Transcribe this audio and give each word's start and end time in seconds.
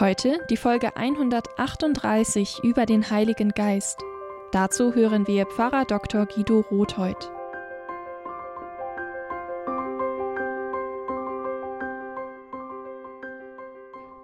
Heute 0.00 0.38
die 0.48 0.56
Folge 0.56 0.96
138 0.96 2.60
über 2.62 2.86
den 2.86 3.10
Heiligen 3.10 3.50
Geist. 3.50 3.98
Dazu 4.50 4.94
hören 4.94 5.26
wir 5.26 5.44
Pfarrer 5.44 5.84
Dr. 5.84 6.24
Guido 6.24 6.60
Rothheut. 6.70 7.30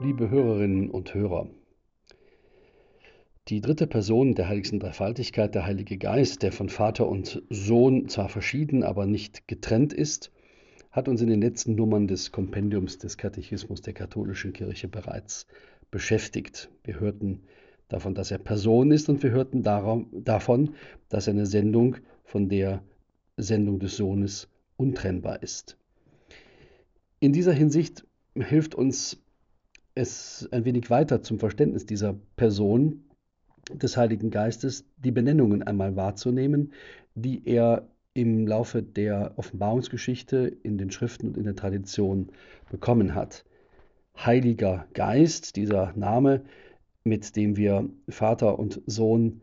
Liebe 0.00 0.30
Hörerinnen 0.30 0.90
und 0.90 1.12
Hörer, 1.12 1.48
die 3.48 3.60
dritte 3.60 3.88
Person 3.88 4.36
der 4.36 4.46
heiligsten 4.46 4.78
Dreifaltigkeit, 4.78 5.56
der 5.56 5.66
Heilige 5.66 5.98
Geist, 5.98 6.44
der 6.44 6.52
von 6.52 6.68
Vater 6.68 7.08
und 7.08 7.42
Sohn 7.50 8.08
zwar 8.08 8.28
verschieden, 8.28 8.84
aber 8.84 9.06
nicht 9.06 9.48
getrennt 9.48 9.92
ist, 9.92 10.30
hat 10.94 11.08
uns 11.08 11.20
in 11.20 11.26
den 11.26 11.40
letzten 11.40 11.74
Nummern 11.74 12.06
des 12.06 12.30
Kompendiums 12.30 12.98
des 12.98 13.16
Katechismus 13.18 13.82
der 13.82 13.94
katholischen 13.94 14.52
Kirche 14.52 14.86
bereits 14.86 15.48
beschäftigt. 15.90 16.70
Wir 16.84 17.00
hörten 17.00 17.40
davon, 17.88 18.14
dass 18.14 18.30
er 18.30 18.38
Person 18.38 18.92
ist 18.92 19.08
und 19.08 19.20
wir 19.24 19.32
hörten 19.32 19.64
davon, 19.64 20.74
dass 21.08 21.28
eine 21.28 21.46
Sendung 21.46 21.96
von 22.22 22.48
der 22.48 22.84
Sendung 23.36 23.80
des 23.80 23.96
Sohnes 23.96 24.48
untrennbar 24.76 25.42
ist. 25.42 25.76
In 27.18 27.32
dieser 27.32 27.52
Hinsicht 27.52 28.06
hilft 28.36 28.76
uns 28.76 29.20
es 29.96 30.48
ein 30.52 30.64
wenig 30.64 30.90
weiter 30.90 31.22
zum 31.22 31.40
Verständnis 31.40 31.86
dieser 31.86 32.14
Person 32.36 33.02
des 33.72 33.96
Heiligen 33.96 34.30
Geistes, 34.30 34.84
die 34.96 35.10
Benennungen 35.10 35.64
einmal 35.64 35.96
wahrzunehmen, 35.96 36.72
die 37.16 37.42
er 37.46 37.88
im 38.14 38.46
Laufe 38.46 38.82
der 38.82 39.32
Offenbarungsgeschichte 39.36 40.56
in 40.62 40.78
den 40.78 40.90
Schriften 40.92 41.28
und 41.28 41.36
in 41.36 41.44
der 41.44 41.56
Tradition 41.56 42.28
bekommen 42.70 43.14
hat. 43.14 43.44
Heiliger 44.16 44.86
Geist, 44.94 45.56
dieser 45.56 45.92
Name, 45.96 46.44
mit 47.02 47.34
dem 47.34 47.56
wir 47.56 47.88
Vater 48.08 48.58
und 48.58 48.80
Sohn 48.86 49.42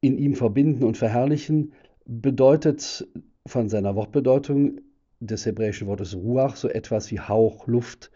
in 0.00 0.16
ihm 0.16 0.36
verbinden 0.36 0.84
und 0.84 0.96
verherrlichen, 0.96 1.72
bedeutet 2.06 3.06
von 3.46 3.68
seiner 3.68 3.96
Wortbedeutung 3.96 4.80
des 5.18 5.44
hebräischen 5.44 5.88
Wortes 5.88 6.14
Ruach 6.14 6.56
so 6.56 6.68
etwas 6.68 7.10
wie 7.10 7.20
Hauch, 7.20 7.66
Luft 7.66 8.10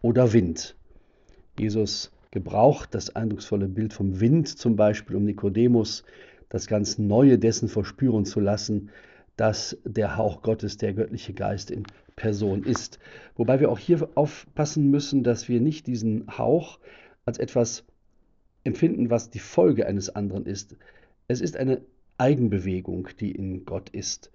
oder 0.00 0.32
Wind. 0.32 0.76
Jesus 1.58 2.10
gebraucht 2.30 2.94
das 2.94 3.14
eindrucksvolle 3.14 3.68
Bild 3.68 3.92
vom 3.92 4.20
Wind 4.20 4.48
zum 4.48 4.76
Beispiel, 4.76 5.16
um 5.16 5.24
Nikodemus 5.24 6.04
das 6.48 6.66
ganz 6.66 6.98
Neue 6.98 7.38
dessen 7.38 7.68
verspüren 7.68 8.24
zu 8.24 8.40
lassen, 8.40 8.90
dass 9.40 9.78
der 9.86 10.18
Hauch 10.18 10.42
Gottes, 10.42 10.76
der 10.76 10.92
göttliche 10.92 11.32
Geist 11.32 11.70
in 11.70 11.84
Person 12.14 12.62
ist. 12.62 12.98
Wobei 13.36 13.58
wir 13.58 13.70
auch 13.70 13.78
hier 13.78 14.06
aufpassen 14.14 14.90
müssen, 14.90 15.22
dass 15.22 15.48
wir 15.48 15.62
nicht 15.62 15.86
diesen 15.86 16.36
Hauch 16.36 16.78
als 17.24 17.38
etwas 17.38 17.86
empfinden, 18.64 19.08
was 19.08 19.30
die 19.30 19.38
Folge 19.38 19.86
eines 19.86 20.14
anderen 20.14 20.44
ist. 20.44 20.76
Es 21.26 21.40
ist 21.40 21.56
eine 21.56 21.80
Eigenbewegung, 22.18 23.08
die 23.18 23.32
in 23.32 23.64
Gott 23.64 23.88
ist. 23.88 24.30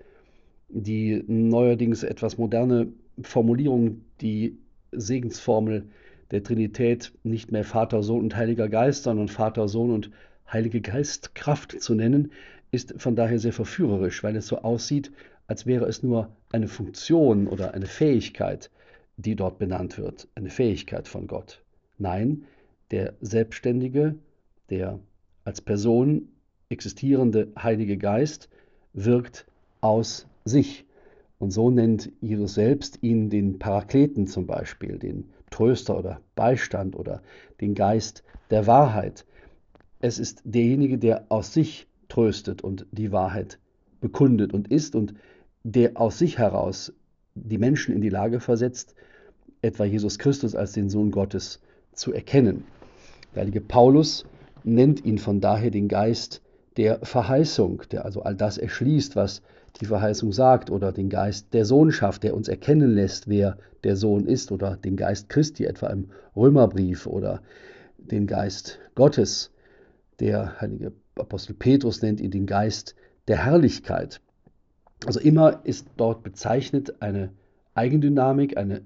Die 0.70 1.24
neuerdings 1.28 2.02
etwas 2.02 2.40
moderne 2.40 2.88
Formulierung, 3.22 4.02
die 4.22 4.58
Segensformel 4.92 5.88
der 6.32 6.42
Trinität 6.42 7.14
nicht 7.22 7.52
mehr 7.52 7.64
Vater, 7.64 8.02
Sohn 8.02 8.22
und 8.22 8.36
Heiliger 8.36 8.70
Geist, 8.70 9.04
sondern 9.04 9.28
Vater, 9.28 9.68
Sohn 9.68 9.92
und 9.92 10.10
Heilige 10.52 10.82
Geistkraft 10.82 11.80
zu 11.80 11.94
nennen, 11.94 12.32
ist 12.76 12.94
von 12.98 13.16
daher 13.16 13.40
sehr 13.40 13.54
verführerisch, 13.54 14.24
weil 14.24 14.36
es 14.36 14.48
so 14.48 14.60
aussieht, 14.60 15.12
als 15.48 15.66
wäre 15.66 15.86
es 15.86 16.04
nur 16.04 16.30
eine 16.52 16.68
Funktion 16.68 17.48
oder 17.48 17.74
eine 17.74 17.86
Fähigkeit, 17.88 18.70
die 19.18 19.36
dort 19.36 19.58
benannt 19.58 19.98
wird, 19.98 20.28
eine 20.36 20.50
Fähigkeit 20.50 21.08
von 21.08 21.28
Gott. 21.28 21.64
Nein, 21.98 22.46
der 22.92 23.14
selbstständige, 23.22 24.16
der 24.70 25.00
als 25.44 25.62
Person 25.62 26.30
existierende 26.70 27.48
Heilige 27.58 27.98
Geist 27.98 28.50
wirkt 28.94 29.46
aus 29.82 30.28
sich. 30.44 30.86
Und 31.38 31.52
so 31.52 31.70
nennt 31.70 32.12
Jesus 32.22 32.56
selbst 32.56 33.00
ihn 33.02 33.30
den 33.30 33.60
Parakleten 33.60 34.28
zum 34.28 34.48
Beispiel, 34.48 34.98
den 34.98 35.30
Tröster 35.52 35.98
oder 35.98 36.22
Beistand 36.36 36.96
oder 36.96 37.22
den 37.62 37.76
Geist 37.76 38.24
der 38.50 38.68
Wahrheit. 38.68 39.26
Es 40.00 40.20
ist 40.20 40.42
derjenige, 40.44 40.98
der 40.98 41.26
aus 41.30 41.54
sich 41.54 41.88
tröstet 42.16 42.62
und 42.62 42.86
die 42.92 43.12
Wahrheit 43.12 43.60
bekundet 44.00 44.54
und 44.54 44.70
ist 44.70 44.96
und 44.96 45.14
der 45.64 46.00
aus 46.00 46.18
sich 46.18 46.38
heraus 46.38 46.94
die 47.34 47.58
Menschen 47.58 47.94
in 47.94 48.00
die 48.00 48.10
Lage 48.10 48.40
versetzt, 48.40 48.96
etwa 49.62 49.84
Jesus 49.84 50.18
Christus 50.18 50.56
als 50.56 50.72
den 50.72 50.90
Sohn 50.90 51.12
Gottes 51.12 51.60
zu 51.92 52.14
erkennen. 52.14 52.64
Der 53.34 53.42
heilige 53.42 53.60
Paulus 53.60 54.26
nennt 54.64 55.04
ihn 55.04 55.18
von 55.18 55.42
daher 55.42 55.72
den 55.72 55.90
Geist 55.90 56.42
der 56.78 57.00
Verheißung, 57.04 57.84
der 57.92 58.06
also 58.06 58.22
all 58.22 58.36
das 58.36 58.58
erschließt, 58.58 59.18
was 59.18 59.42
die 59.82 59.86
Verheißung 59.86 60.32
sagt, 60.32 60.70
oder 60.72 60.94
den 60.94 61.10
Geist 61.10 61.54
der 61.54 61.66
Sohnschaft, 61.66 62.24
der 62.24 62.34
uns 62.34 62.48
erkennen 62.48 62.94
lässt, 62.94 63.28
wer 63.28 63.58
der 63.84 63.98
Sohn 63.98 64.26
ist, 64.26 64.54
oder 64.54 64.78
den 64.78 64.96
Geist 64.96 65.28
Christi, 65.28 65.66
etwa 65.66 65.88
im 65.88 66.12
Römerbrief, 66.34 67.08
oder 67.08 67.42
den 67.98 68.26
Geist 68.26 68.80
Gottes. 68.96 69.52
Der 70.20 70.62
heilige 70.62 70.94
Apostel 71.18 71.54
Petrus 71.54 72.02
nennt 72.02 72.20
ihn 72.20 72.32
den 72.32 72.46
Geist 72.46 72.96
der 73.28 73.46
Herrlichkeit. 73.46 74.22
Also 75.06 75.20
immer 75.20 75.62
ist 75.66 75.88
dort 75.98 76.24
bezeichnet 76.24 77.02
eine 77.02 77.32
Eigendynamik, 77.74 78.58
eine 78.58 78.82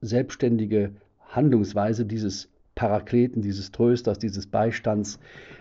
selbstständige 0.00 0.92
Handlungsweise 1.28 2.06
dieses 2.06 2.48
Parakleten, 2.74 3.42
dieses 3.42 3.72
Trösters, 3.72 4.18
dieses 4.18 4.46
Beistands, 4.46 5.18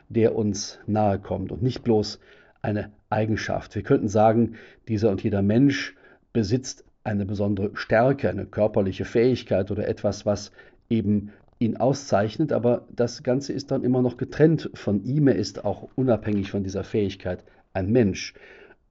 der 0.08 0.36
uns 0.36 0.80
nahe 0.88 1.20
kommt 1.20 1.52
und 1.52 1.62
nicht 1.62 1.84
bloß 1.84 2.20
eine 2.62 2.91
Eigenschaft. 3.09 3.76
Wir 3.76 3.84
könnten 3.84 4.08
sagen, 4.08 4.56
dieser 4.88 5.09
und 5.09 5.24
jeder 5.24 5.41
Mensch 5.41 5.96
besitzt 6.34 6.86
eine 7.03 7.26
besondere 7.26 7.72
Stärke, 7.76 8.30
eine 8.30 8.46
körperliche 8.46 9.06
Fähigkeit 9.06 9.72
oder 9.72 9.88
etwas, 9.88 10.26
was 10.26 10.52
eben 10.90 11.31
ihn 11.59 11.78
auszeichnet, 11.78 12.53
aber 12.53 12.88
das 12.90 13.22
Ganze 13.22 13.53
ist 13.53 13.72
dann 13.72 13.84
immer 13.84 14.02
noch 14.02 14.18
getrennt 14.18 14.70
von 14.74 15.03
ihm. 15.03 15.28
Er 15.28 15.36
ist 15.36 15.66
auch 15.66 15.90
unabhängig 15.96 16.50
von 16.52 16.64
dieser 16.64 16.86
Fähigkeit 16.86 17.44
ein 17.74 17.92
Mensch, 17.92 18.34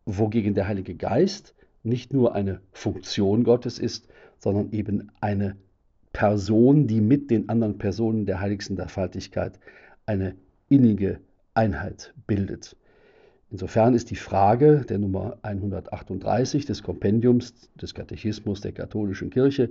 wogegen 0.04 0.54
der 0.54 0.68
Heilige 0.68 0.94
Geist 0.94 1.54
nicht 1.82 2.12
nur 2.12 2.34
eine 2.34 2.60
Funktion 2.72 3.44
Gottes 3.44 3.78
ist, 3.78 4.08
sondern 4.38 4.70
eben 4.72 5.10
eine 5.20 5.56
Person, 6.12 6.86
die 6.86 7.00
mit 7.00 7.30
den 7.30 7.48
anderen 7.48 7.78
Personen 7.78 8.26
der 8.26 8.40
heiligsten 8.40 8.76
Dreifaltigkeit 8.76 9.58
eine 10.06 10.34
innige 10.68 11.20
Einheit 11.54 12.12
bildet. 12.26 12.76
Insofern 13.50 13.94
ist 13.94 14.10
die 14.10 14.16
Frage 14.16 14.84
der 14.86 14.98
Nummer 14.98 15.38
138 15.42 16.66
des 16.66 16.82
Kompendiums 16.82 17.70
des 17.80 17.94
Katechismus 17.94 18.60
der 18.60 18.72
katholischen 18.72 19.30
Kirche, 19.30 19.70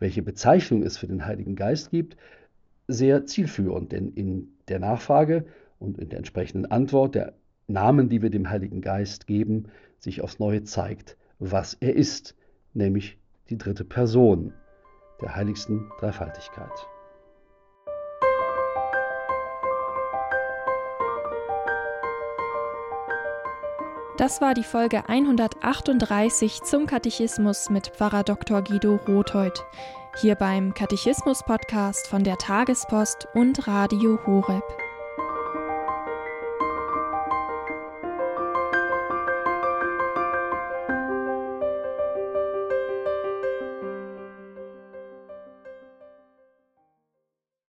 welche 0.00 0.22
Bezeichnung 0.22 0.82
es 0.82 0.98
für 0.98 1.06
den 1.06 1.24
Heiligen 1.24 1.54
Geist 1.54 1.90
gibt, 1.90 2.16
sehr 2.88 3.24
zielführend, 3.26 3.92
denn 3.92 4.12
in 4.12 4.48
der 4.66 4.80
Nachfrage 4.80 5.46
und 5.78 5.98
in 5.98 6.08
der 6.08 6.18
entsprechenden 6.18 6.70
Antwort 6.70 7.14
der 7.14 7.34
Namen, 7.68 8.08
die 8.08 8.20
wir 8.20 8.30
dem 8.30 8.50
Heiligen 8.50 8.80
Geist 8.80 9.28
geben, 9.28 9.68
sich 9.98 10.22
aufs 10.22 10.40
Neue 10.40 10.64
zeigt, 10.64 11.16
was 11.38 11.74
er 11.74 11.94
ist, 11.94 12.34
nämlich 12.74 13.18
die 13.48 13.58
dritte 13.58 13.84
Person 13.84 14.52
der 15.20 15.36
heiligsten 15.36 15.88
Dreifaltigkeit. 16.00 16.72
Das 24.20 24.42
war 24.42 24.52
die 24.52 24.64
Folge 24.64 25.08
138 25.08 26.62
zum 26.62 26.84
Katechismus 26.84 27.70
mit 27.70 27.86
Pfarrer 27.86 28.22
Dr. 28.22 28.60
Guido 28.60 29.00
Rothheut. 29.08 29.64
Hier 30.20 30.34
beim 30.34 30.74
Katechismus-Podcast 30.74 32.06
von 32.06 32.22
der 32.22 32.36
Tagespost 32.36 33.28
und 33.32 33.66
Radio 33.66 34.18
Horeb. 34.26 34.62